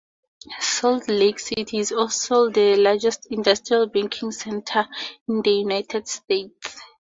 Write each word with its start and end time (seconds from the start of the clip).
Salt 0.59 1.07
Lake 1.09 1.37
City 1.37 1.77
is 1.77 1.91
also 1.91 2.49
the 2.49 2.75
largest 2.75 3.27
industrial 3.27 3.85
banking 3.87 4.31
center 4.31 4.87
in 5.27 5.43
the 5.43 5.51
United 5.51 6.07
States. 6.07 6.81